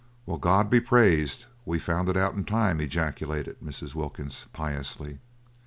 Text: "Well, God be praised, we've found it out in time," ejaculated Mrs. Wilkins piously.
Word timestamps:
"Well, 0.25 0.39
God 0.39 0.67
be 0.71 0.79
praised, 0.79 1.45
we've 1.63 1.83
found 1.83 2.09
it 2.09 2.17
out 2.17 2.33
in 2.33 2.43
time," 2.43 2.81
ejaculated 2.81 3.59
Mrs. 3.63 3.93
Wilkins 3.93 4.47
piously. 4.51 5.19